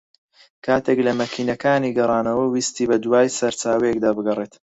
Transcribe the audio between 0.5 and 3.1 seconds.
کاتێک لە مەکینەکانی گەڕانەوە ویستی بە